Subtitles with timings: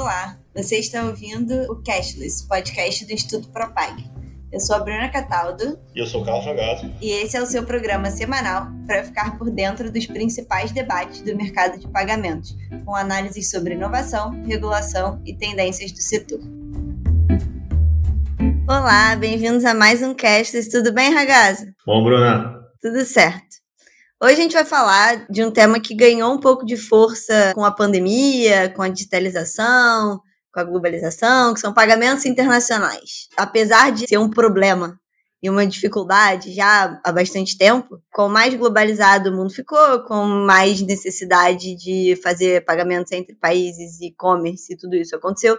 [0.00, 4.02] Olá, você está ouvindo o Cashless, podcast do Instituto Propag.
[4.50, 5.78] Eu sou a Bruna Cataldo.
[5.94, 6.90] E eu sou o Carlos Jogado.
[7.02, 11.36] E esse é o seu programa semanal para ficar por dentro dos principais debates do
[11.36, 12.56] mercado de pagamentos,
[12.86, 16.40] com análises sobre inovação, regulação e tendências do setor.
[18.66, 20.70] Olá, bem-vindos a mais um Cashless.
[20.70, 21.66] Tudo bem, Ragazzo?
[21.84, 22.58] Bom, Bruna.
[22.80, 23.59] Tudo certo.
[24.22, 27.64] Hoje a gente vai falar de um tema que ganhou um pouco de força com
[27.64, 30.20] a pandemia, com a digitalização,
[30.52, 33.28] com a globalização, que são pagamentos internacionais.
[33.34, 35.00] Apesar de ser um problema
[35.42, 40.82] e uma dificuldade já há bastante tempo, com mais globalizado o mundo ficou, com mais
[40.82, 45.56] necessidade de fazer pagamentos entre países, e-commerce e tudo isso aconteceu,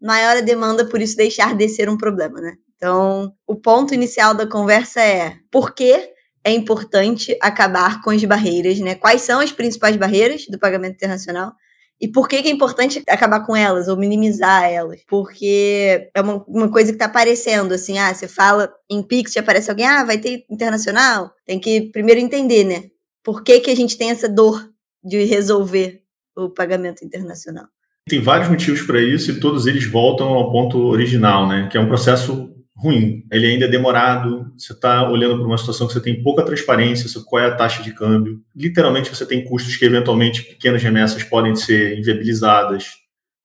[0.00, 2.54] maior a demanda por isso deixar de ser um problema, né?
[2.74, 6.16] Então, o ponto inicial da conversa é por que
[6.48, 8.94] é importante acabar com as barreiras, né?
[8.94, 11.52] Quais são as principais barreiras do pagamento internacional?
[12.00, 15.00] E por que, é importante acabar com elas ou minimizar elas?
[15.08, 19.38] Porque é uma, uma coisa que está aparecendo, assim, ah, você fala em Pix, te
[19.38, 21.32] aparece alguém, ah, vai ter internacional?
[21.44, 22.84] Tem que primeiro entender, né?
[23.24, 24.70] Por que, que a gente tem essa dor
[25.02, 26.02] de resolver
[26.36, 27.66] o pagamento internacional?
[28.08, 31.68] Tem vários motivos para isso e todos eles voltam ao ponto original, né?
[31.70, 33.26] Que é um processo ruim.
[33.30, 37.08] Ele ainda é demorado, você está olhando para uma situação que você tem pouca transparência
[37.08, 38.40] sobre qual é a taxa de câmbio.
[38.54, 42.92] Literalmente, você tem custos que, eventualmente, pequenas remessas podem ser inviabilizadas.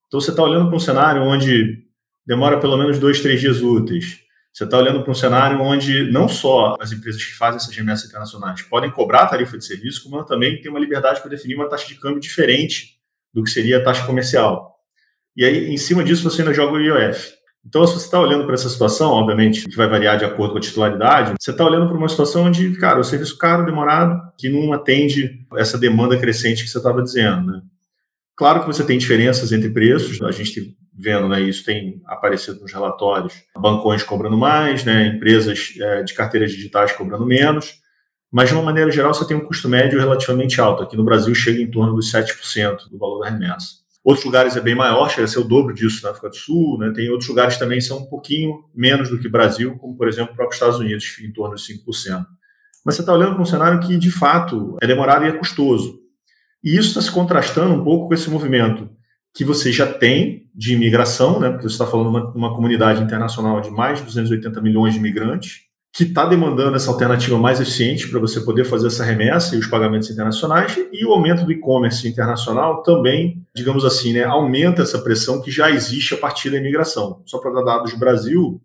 [0.08, 1.84] Então, você está olhando para um cenário onde
[2.26, 4.20] demora pelo menos dois, três dias úteis.
[4.54, 8.08] Você está olhando para um cenário onde não só as empresas que fazem essas remessas
[8.08, 11.56] internacionais podem cobrar a tarifa de serviço, como ela também tem uma liberdade para definir
[11.56, 13.00] uma taxa de câmbio diferente
[13.34, 14.76] do que seria a taxa comercial.
[15.36, 17.43] E aí, em cima disso, você ainda joga o IOF.
[17.66, 20.58] Então, se você está olhando para essa situação, obviamente, que vai variar de acordo com
[20.58, 24.50] a titularidade, você está olhando para uma situação onde, cara, o serviço caro, demorado, que
[24.50, 27.62] não atende essa demanda crescente que você estava dizendo, né?
[28.36, 32.72] Claro que você tem diferenças entre preços, a gente vendo, né, isso tem aparecido nos
[32.72, 37.82] relatórios, bancões cobrando mais, né, empresas é, de carteiras digitais cobrando menos,
[38.32, 41.34] mas de uma maneira geral você tem um custo médio relativamente alto, aqui no Brasil
[41.34, 43.83] chega em torno dos 7% do valor da remessa.
[44.04, 46.78] Outros lugares é bem maior, chega a ser o dobro disso na África do Sul,
[46.78, 46.92] né?
[46.94, 50.34] Tem outros lugares também que são um pouquinho menos do que Brasil, como por exemplo
[50.34, 52.26] o próprio Estados Unidos, em torno de 5%.
[52.86, 56.00] Mas você está olhando para um cenário que, de fato, é demorado e é custoso.
[56.62, 58.90] E isso está se contrastando um pouco com esse movimento
[59.34, 61.50] que você já tem de imigração, né?
[61.50, 65.00] Porque você está falando de uma, uma comunidade internacional de mais de 280 milhões de
[65.00, 65.62] imigrantes,
[65.94, 69.68] que está demandando essa alternativa mais eficiente para você poder fazer essa remessa e os
[69.68, 75.40] pagamentos internacionais, e o aumento do e-commerce internacional também, digamos assim, né, aumenta essa pressão
[75.40, 77.22] que já existe a partir da imigração.
[77.28, 78.60] Só para dar dados do Brasil,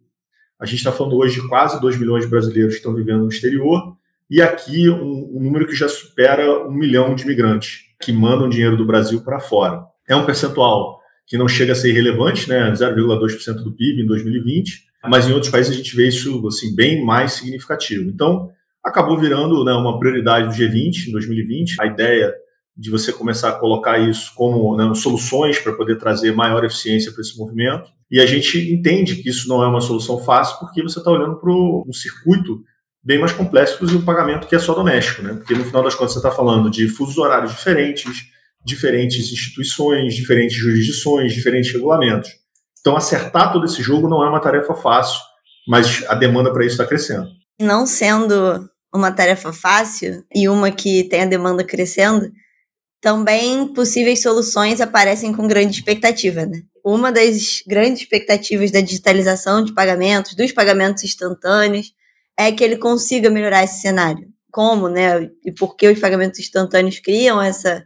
[0.58, 3.28] a gente está falando hoje de quase 2 milhões de brasileiros que estão vivendo no
[3.28, 3.94] exterior,
[4.30, 8.76] e aqui um, um número que já supera um milhão de imigrantes que mandam dinheiro
[8.76, 9.84] do Brasil para fora.
[10.08, 14.87] É um percentual que não chega a ser irrelevante, né, 0,2% do PIB em 2020,
[15.06, 18.08] mas em outros países a gente vê isso assim bem mais significativo.
[18.08, 18.50] Então,
[18.84, 22.34] acabou virando né, uma prioridade do G20 em 2020, a ideia
[22.76, 27.20] de você começar a colocar isso como né, soluções para poder trazer maior eficiência para
[27.20, 27.90] esse movimento.
[28.08, 31.36] E a gente entende que isso não é uma solução fácil, porque você está olhando
[31.36, 32.62] para um circuito
[33.02, 35.34] bem mais complexo do pagamento que é só doméstico, né?
[35.34, 38.26] Porque no final das contas você está falando de fusos horários diferentes,
[38.64, 42.30] diferentes instituições, diferentes jurisdições, diferentes regulamentos.
[42.80, 45.20] Então, acertar todo esse jogo não é uma tarefa fácil,
[45.66, 47.28] mas a demanda para isso está crescendo.
[47.60, 52.30] Não sendo uma tarefa fácil e uma que tem a demanda crescendo,
[53.00, 56.62] também possíveis soluções aparecem com grande expectativa, né?
[56.84, 61.92] Uma das grandes expectativas da digitalização de pagamentos, dos pagamentos instantâneos,
[62.36, 64.28] é que ele consiga melhorar esse cenário.
[64.50, 65.28] Como, né?
[65.44, 67.84] E por que os pagamentos instantâneos criam essa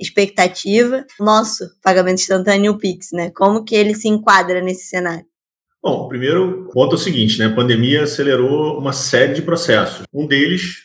[0.00, 3.30] expectativa, nosso pagamento instantâneo Pix, né?
[3.30, 5.24] Como que ele se enquadra nesse cenário?
[5.82, 7.46] Bom, primeiro ponto é o seguinte, né?
[7.46, 10.02] A pandemia acelerou uma série de processos.
[10.12, 10.84] Um deles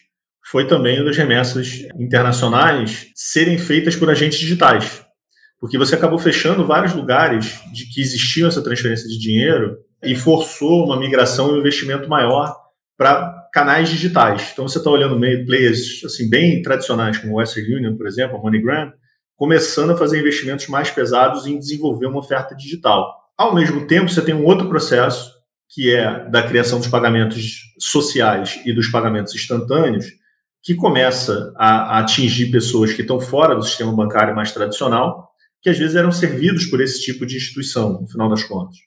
[0.51, 5.05] foi também o das remessas internacionais serem feitas por agentes digitais.
[5.59, 10.85] Porque você acabou fechando vários lugares de que existia essa transferência de dinheiro e forçou
[10.85, 12.55] uma migração e um investimento maior
[12.97, 14.49] para canais digitais.
[14.53, 18.91] Então você está olhando players assim bem tradicionais como Western Union, por exemplo, a MoneyGram,
[19.35, 23.15] começando a fazer investimentos mais pesados em desenvolver uma oferta digital.
[23.37, 28.59] Ao mesmo tempo, você tem um outro processo que é da criação dos pagamentos sociais
[28.65, 30.05] e dos pagamentos instantâneos,
[30.63, 35.29] que começa a, a atingir pessoas que estão fora do sistema bancário mais tradicional,
[35.61, 38.77] que às vezes eram servidos por esse tipo de instituição, no final das contas.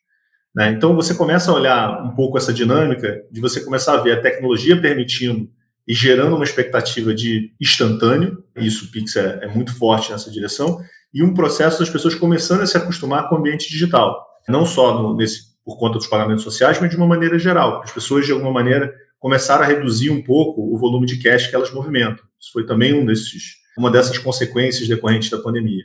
[0.55, 0.71] Né?
[0.71, 4.21] Então, você começa a olhar um pouco essa dinâmica de você começar a ver a
[4.21, 5.49] tecnologia permitindo
[5.87, 10.81] e gerando uma expectativa de instantâneo, isso o Pix é, é muito forte nessa direção,
[11.13, 14.25] e um processo das pessoas começando a se acostumar com o ambiente digital.
[14.49, 17.83] Não só no, nesse, por conta dos pagamentos sociais, mas de uma maneira geral.
[17.83, 21.55] As pessoas, de alguma maneira, começaram a reduzir um pouco o volume de cash que
[21.55, 22.25] elas movimentam.
[22.41, 25.85] Isso foi também um desses, uma dessas consequências decorrentes da pandemia.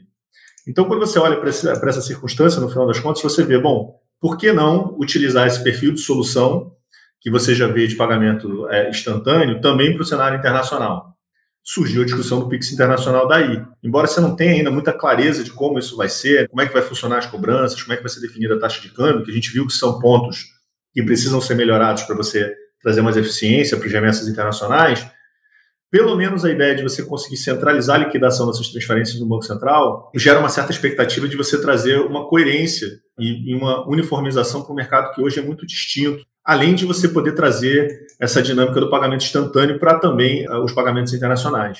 [0.67, 4.37] Então, quando você olha para essa circunstância, no final das contas, você vê, bom, por
[4.37, 6.71] que não utilizar esse perfil de solução
[7.19, 11.17] que você já vê de pagamento é, instantâneo também para o cenário internacional?
[11.67, 13.61] surgiu a discussão do Pix Internacional daí.
[13.83, 16.71] Embora você não tenha ainda muita clareza de como isso vai ser, como é que
[16.71, 19.31] vai funcionar as cobranças, como é que vai ser definida a taxa de câmbio, que
[19.31, 20.45] a gente viu que são pontos
[20.93, 25.05] que precisam ser melhorados para você trazer mais eficiência para os remessas internacionais,
[25.89, 30.11] pelo menos a ideia de você conseguir centralizar a liquidação dessas transferências no Banco Central
[30.15, 32.87] gera uma certa expectativa de você trazer uma coerência
[33.17, 37.33] e, uma uniformização para um mercado que hoje é muito distinto além de você poder
[37.33, 41.79] trazer essa dinâmica do pagamento instantâneo para também uh, os pagamentos internacionais.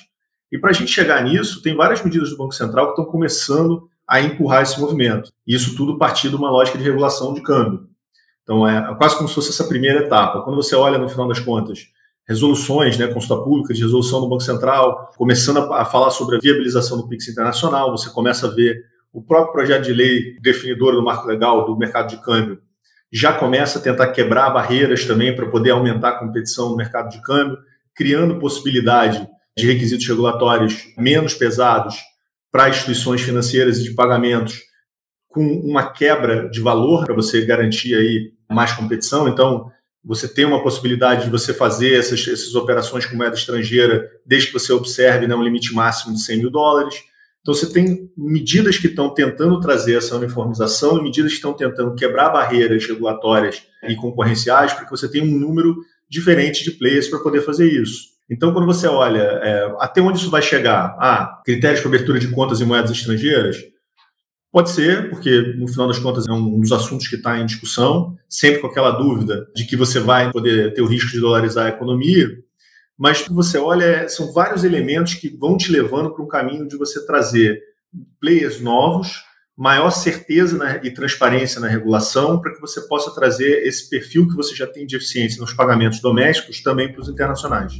[0.52, 3.88] E para a gente chegar nisso, tem várias medidas do Banco Central que estão começando
[4.06, 5.32] a empurrar esse movimento.
[5.48, 7.88] Isso tudo partir de uma lógica de regulação de câmbio.
[8.44, 10.42] Então, é quase como se fosse essa primeira etapa.
[10.42, 11.88] Quando você olha, no final das contas,
[12.28, 16.98] resoluções, né, consulta pública de resolução do Banco Central, começando a, falar sobre a viabilização
[16.98, 18.84] do PIX internacional, você começa a ver
[19.14, 22.62] o próprio projeto de lei definidor do marco legal do mercado de câmbio
[23.12, 27.22] já começa a tentar quebrar barreiras também para poder aumentar a competição no mercado de
[27.22, 27.58] câmbio,
[27.96, 31.98] criando possibilidade de requisitos regulatórios menos pesados
[32.52, 34.62] para instituições financeiras e de pagamentos
[35.30, 39.28] com uma quebra de valor para você garantir aí mais competição.
[39.28, 39.72] Então,
[40.04, 44.54] você tem uma possibilidade de você fazer essas, essas operações com moeda estrangeira desde que
[44.54, 46.96] você observe né, um limite máximo de 100 mil dólares.
[47.42, 51.96] Então, você tem medidas que estão tentando trazer essa uniformização e medidas que estão tentando
[51.96, 55.76] quebrar barreiras regulatórias e concorrenciais para que você tenha um número
[56.10, 58.18] diferente de players para poder fazer isso.
[58.30, 62.28] Então, quando você olha é, até onde isso vai chegar, ah, critérios de abertura de
[62.30, 63.58] contas em moedas estrangeiras,
[64.58, 68.18] pode ser, porque no final das contas é um dos assuntos que está em discussão,
[68.28, 71.70] sempre com aquela dúvida de que você vai poder ter o risco de dolarizar a
[71.70, 72.28] economia,
[72.98, 77.06] mas você olha, são vários elementos que vão te levando para um caminho de você
[77.06, 77.62] trazer
[78.20, 79.24] players novos,
[79.56, 84.56] maior certeza e transparência na regulação, para que você possa trazer esse perfil que você
[84.56, 87.74] já tem de eficiência nos pagamentos domésticos também para os internacionais.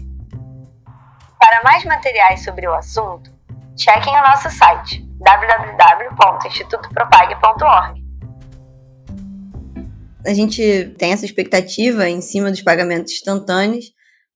[1.40, 3.36] Para mais materiais sobre o assunto,
[3.78, 8.06] chequem o nosso site www.institutopropag.org.
[10.26, 13.86] A gente tem essa expectativa em cima dos pagamentos instantâneos,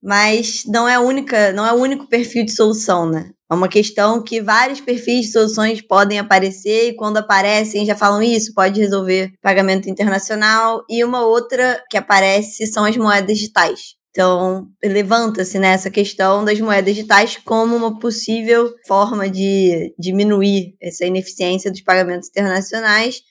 [0.02, 3.32] mas não é única, não é o único perfil de solução, né?
[3.52, 8.24] É uma questão que vários perfis de soluções podem aparecer e quando aparecem já falam
[8.24, 14.01] isso, pode resolver pagamento internacional e uma outra que aparece são as moedas digitais.
[14.12, 21.06] Então, levanta-se nessa né, questão das moedas digitais como uma possível forma de diminuir essa
[21.06, 23.24] ineficiência dos pagamentos internacionais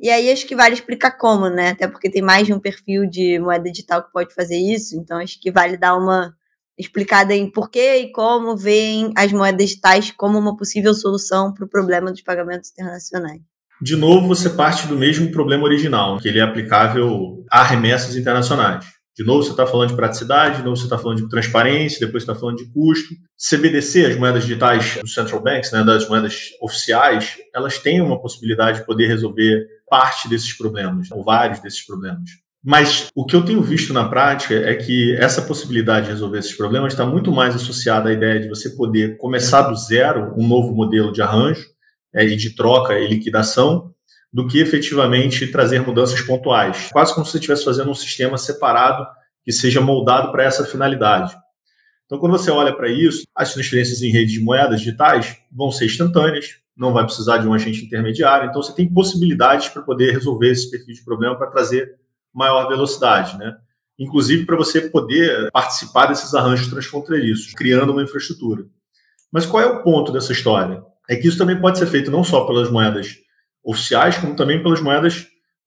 [0.00, 1.70] e aí acho que vale explicar como, né?
[1.70, 5.18] Até porque tem mais de um perfil de moeda digital que pode fazer isso, então
[5.18, 6.32] acho que vale dar uma
[6.78, 11.64] explicada em por que e como veem as moedas digitais como uma possível solução para
[11.64, 13.40] o problema dos pagamentos internacionais.
[13.82, 18.84] De novo, você parte do mesmo problema original, que ele é aplicável a remessas internacionais.
[19.18, 22.22] De novo, você está falando de praticidade, de novo, você está falando de transparência, depois
[22.22, 23.14] você está falando de custo.
[23.36, 28.78] CBDC, as moedas digitais dos central banks, né, das moedas oficiais, elas têm uma possibilidade
[28.78, 32.30] de poder resolver parte desses problemas, ou vários desses problemas.
[32.64, 36.56] Mas o que eu tenho visto na prática é que essa possibilidade de resolver esses
[36.56, 40.72] problemas está muito mais associada à ideia de você poder começar do zero um novo
[40.72, 41.66] modelo de arranjo
[42.14, 43.92] é, e de troca e liquidação,
[44.32, 46.88] do que efetivamente trazer mudanças pontuais.
[46.92, 49.06] Quase como se você estivesse fazendo um sistema separado
[49.44, 51.34] que seja moldado para essa finalidade.
[52.04, 55.86] Então, quando você olha para isso, as transferências em redes de moedas digitais vão ser
[55.86, 60.50] instantâneas, não vai precisar de um agente intermediário, então você tem possibilidades para poder resolver
[60.50, 61.96] esse perfil de problema para trazer
[62.32, 63.56] maior velocidade, né?
[63.98, 68.64] Inclusive para você poder participar desses arranjos transfronteiriços, criando uma infraestrutura.
[69.30, 70.82] Mas qual é o ponto dessa história?
[71.10, 73.16] É que isso também pode ser feito não só pelas moedas
[73.68, 75.26] oficiais, como também pelas moedas,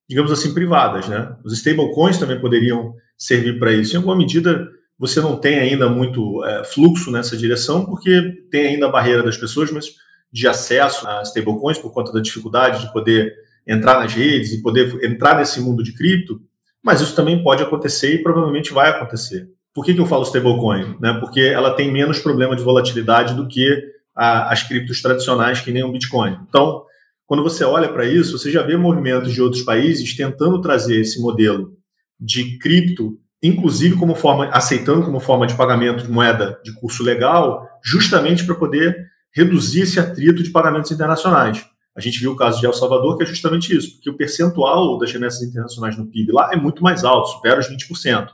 [0.09, 1.07] digamos assim, privadas.
[1.07, 1.35] Né?
[1.45, 3.93] Os stablecoins também poderiam servir para isso.
[3.93, 4.67] Em alguma medida,
[4.97, 9.37] você não tem ainda muito é, fluxo nessa direção, porque tem ainda a barreira das
[9.37, 9.85] pessoas, mas
[10.33, 13.35] de acesso a stablecoins por conta da dificuldade de poder
[13.67, 16.41] entrar nas redes e poder entrar nesse mundo de cripto,
[16.83, 19.47] mas isso também pode acontecer e provavelmente vai acontecer.
[19.71, 20.97] Por que, que eu falo stablecoin?
[20.99, 21.13] Né?
[21.19, 23.79] Porque ela tem menos problema de volatilidade do que
[24.15, 26.39] a, as criptos tradicionais, que nem o Bitcoin.
[26.49, 26.83] Então,
[27.31, 31.17] quando você olha para isso, você já vê movimentos de outros países tentando trazer esse
[31.21, 31.77] modelo
[32.19, 37.65] de cripto, inclusive como forma, aceitando como forma de pagamento de moeda de curso legal,
[37.81, 41.65] justamente para poder reduzir esse atrito de pagamentos internacionais.
[41.95, 44.97] A gente viu o caso de El Salvador, que é justamente isso, porque o percentual
[44.97, 48.27] das remessas internacionais no PIB lá é muito mais alto, supera os 20%.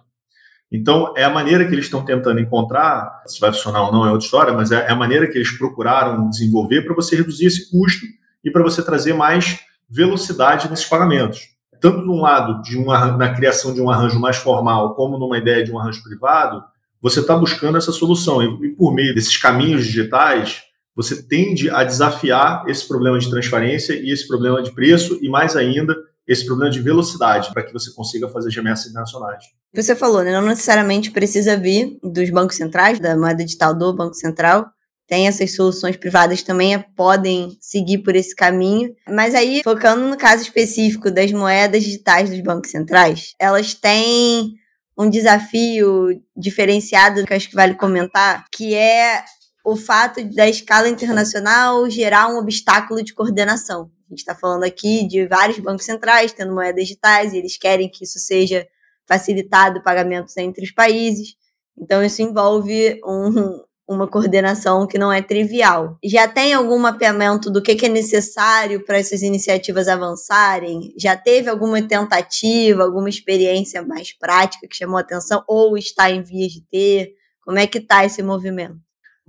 [0.71, 4.11] Então, é a maneira que eles estão tentando encontrar, se vai funcionar ou não é
[4.11, 8.07] outra história, mas é a maneira que eles procuraram desenvolver para você reduzir esse custo
[8.47, 11.49] e para você trazer mais velocidade nesses pagamentos.
[11.81, 15.37] Tanto de um lado, de uma, na criação de um arranjo mais formal, como numa
[15.37, 16.63] ideia de um arranjo privado,
[17.01, 18.41] você está buscando essa solução.
[18.41, 20.61] E, e por meio desses caminhos digitais,
[20.95, 25.57] você tende a desafiar esse problema de transparência e esse problema de preço, e mais
[25.57, 25.93] ainda,
[26.25, 29.43] esse problema de velocidade, para que você consiga fazer remessas internacionais.
[29.75, 30.31] Você falou, né?
[30.31, 34.71] não necessariamente precisa vir dos bancos centrais, da moeda digital do Banco Central,
[35.07, 38.93] tem essas soluções privadas também é, podem seguir por esse caminho.
[39.07, 44.55] Mas aí, focando no caso específico das moedas digitais dos bancos centrais, elas têm
[44.97, 49.23] um desafio diferenciado que acho que vale comentar, que é
[49.63, 53.89] o fato da escala internacional gerar um obstáculo de coordenação.
[54.07, 57.89] A gente está falando aqui de vários bancos centrais tendo moedas digitais e eles querem
[57.89, 58.67] que isso seja
[59.05, 61.35] facilitado pagamentos entre os países.
[61.77, 65.97] Então, isso envolve um, uma coordenação que não é trivial.
[66.03, 70.93] Já tem algum mapeamento do que, é necessário para essas iniciativas avançarem?
[70.97, 76.51] Já teve alguma tentativa, alguma experiência mais prática que chamou atenção ou está em vias
[76.51, 77.13] de ter?
[77.41, 78.75] Como é que está esse movimento?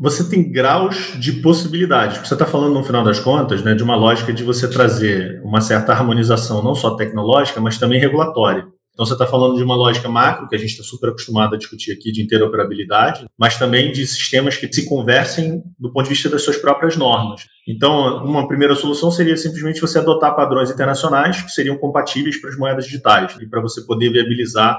[0.01, 2.19] Você tem graus de possibilidades.
[2.19, 5.61] Você está falando, no final das contas, né, de uma lógica de você trazer uma
[5.61, 8.67] certa harmonização, não só tecnológica, mas também regulatória.
[8.99, 11.57] Então, você está falando de uma lógica macro, que a gente está super acostumado a
[11.57, 16.29] discutir aqui, de interoperabilidade, mas também de sistemas que se conversem do ponto de vista
[16.29, 17.47] das suas próprias normas.
[17.65, 22.59] Então, uma primeira solução seria simplesmente você adotar padrões internacionais que seriam compatíveis para as
[22.59, 24.77] moedas digitais, e para você poder viabilizar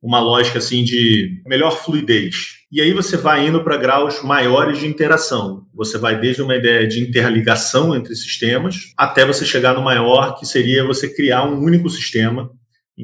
[0.00, 2.60] uma lógica assim de melhor fluidez.
[2.70, 5.66] E aí você vai indo para graus maiores de interação.
[5.74, 10.46] Você vai desde uma ideia de interligação entre sistemas até você chegar no maior, que
[10.46, 12.48] seria você criar um único sistema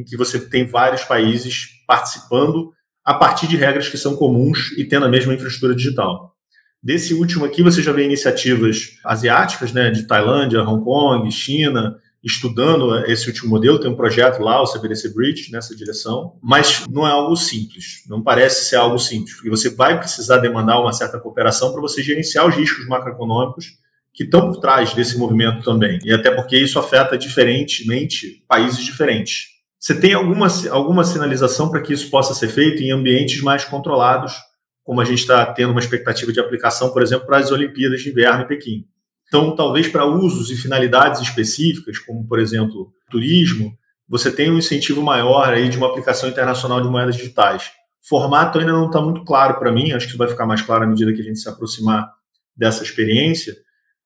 [0.01, 2.73] em que você tem vários países participando
[3.05, 6.35] a partir de regras que são comuns e tendo a mesma infraestrutura digital.
[6.83, 13.05] Desse último aqui, você já vê iniciativas asiáticas, né, de Tailândia, Hong Kong, China, estudando
[13.07, 13.79] esse último modelo.
[13.79, 18.03] Tem um projeto lá, o CBDC Bridge, nessa direção, mas não é algo simples.
[18.09, 22.03] Não parece ser algo simples, porque você vai precisar demandar uma certa cooperação para você
[22.03, 23.79] gerenciar os riscos macroeconômicos
[24.13, 25.99] que estão por trás desse movimento também.
[26.05, 29.56] E até porque isso afeta diferentemente países diferentes.
[29.79, 34.35] Você tem alguma, alguma sinalização para que isso possa ser feito em ambientes mais controlados,
[34.83, 38.11] como a gente está tendo uma expectativa de aplicação, por exemplo, para as Olimpíadas de
[38.11, 38.85] Inverno em Pequim?
[39.29, 43.77] Então, talvez para usos e finalidades específicas, como, por exemplo, turismo,
[44.09, 47.73] você tem um incentivo maior aí de uma aplicação internacional de moedas digitais.
[48.09, 50.85] Formato ainda não está muito claro para mim, acho que isso vai ficar mais claro
[50.85, 52.09] à medida que a gente se aproximar
[52.57, 53.55] dessa experiência,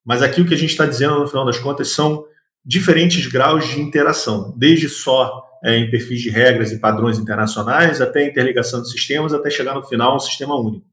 [0.04, 2.24] mas aqui o que a gente está dizendo, no final das contas, são
[2.64, 8.26] diferentes graus de interação, desde só é, em perfis de regras e padrões internacionais, até
[8.26, 10.86] interligação de sistemas, até chegar no final um sistema único.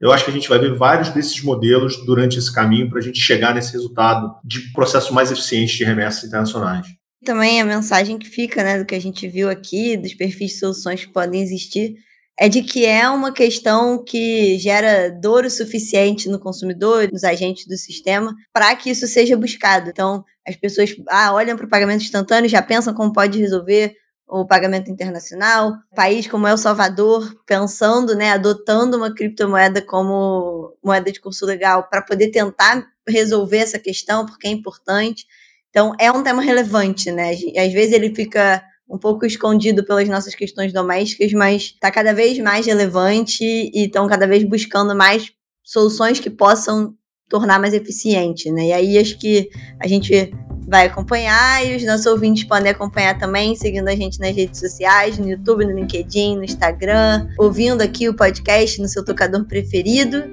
[0.00, 3.02] Eu acho que a gente vai ver vários desses modelos durante esse caminho para a
[3.02, 6.86] gente chegar nesse resultado de processo mais eficiente de remessas internacionais.
[7.24, 10.58] Também a mensagem que fica, né, do que a gente viu aqui, dos perfis de
[10.58, 11.94] soluções que podem existir,
[12.38, 17.66] é de que é uma questão que gera dor o suficiente no consumidor, nos agentes
[17.66, 19.88] do sistema, para que isso seja buscado.
[19.88, 23.94] Então, as pessoas ah, olham para o pagamento instantâneo, já pensam como pode resolver,
[24.40, 31.20] o pagamento internacional, país como El Salvador pensando, né, adotando uma criptomoeda como moeda de
[31.20, 35.24] curso legal para poder tentar resolver essa questão, porque é importante.
[35.70, 37.30] Então, é um tema relevante, né?
[37.30, 42.38] Às vezes ele fica um pouco escondido pelas nossas questões domésticas, mas está cada vez
[42.38, 45.30] mais relevante e estão cada vez buscando mais
[45.62, 46.94] soluções que possam
[47.28, 48.66] tornar mais eficiente, né?
[48.66, 49.48] E aí acho que
[49.80, 50.32] a gente
[50.66, 55.18] vai acompanhar e os nossos ouvintes podem acompanhar também, seguindo a gente nas redes sociais,
[55.18, 60.24] no YouTube, no LinkedIn, no Instagram, ouvindo aqui o podcast no seu tocador preferido.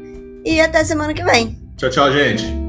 [0.45, 1.57] E até semana que vem.
[1.77, 2.60] Tchau, tchau, gente.